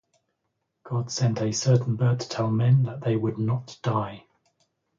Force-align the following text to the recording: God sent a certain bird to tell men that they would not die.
God 0.83 1.11
sent 1.11 1.39
a 1.41 1.51
certain 1.51 1.95
bird 1.95 2.21
to 2.21 2.27
tell 2.27 2.49
men 2.49 2.81
that 2.85 3.01
they 3.01 3.15
would 3.15 3.37
not 3.37 3.77
die. 3.83 4.25